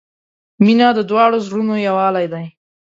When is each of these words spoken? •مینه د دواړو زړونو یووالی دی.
•مینه 0.63 0.87
د 0.97 0.99
دواړو 1.09 1.37
زړونو 1.45 1.75
یووالی 1.87 2.27
دی. 2.33 2.45